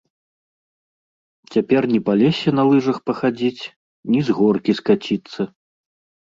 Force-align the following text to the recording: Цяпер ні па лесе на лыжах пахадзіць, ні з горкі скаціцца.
Цяпер 1.55 1.81
ні 1.93 1.99
па 2.07 2.13
лесе 2.21 2.49
на 2.61 2.65
лыжах 2.69 2.97
пахадзіць, 3.11 3.63
ні 4.15 4.19
з 4.31 4.37
горкі 4.41 4.71
скаціцца. 4.81 5.41